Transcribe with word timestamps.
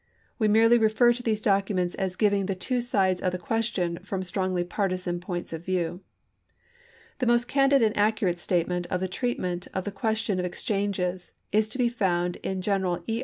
We 0.39 0.47
merely 0.47 0.79
refer 0.79 1.13
to 1.13 1.21
these 1.21 1.41
documents 1.41 1.93
as 1.93 2.15
giving 2.15 2.47
the 2.47 2.55
two 2.55 2.81
sides 2.81 3.21
of 3.21 3.31
the 3.33 3.37
question 3.37 3.99
from 4.01 4.23
strongly 4.23 4.63
partisan 4.63 5.19
points 5.19 5.53
of 5.53 5.63
view. 5.63 6.01
The 7.19 7.27
most 7.27 7.47
candid 7.47 7.83
and 7.83 7.95
accurate 7.95 8.39
statement 8.39 8.87
of 8.87 8.99
the 8.99 9.07
treatment 9.07 9.67
of 9.75 9.83
the 9.83 9.91
question 9.91 10.39
of 10.39 10.45
exchanges 10.45 11.33
is 11.51 11.67
to 11.67 11.77
be 11.77 11.87
found 11.87 12.37
in 12.37 12.61
Greneral 12.61 13.03
E. 13.05 13.19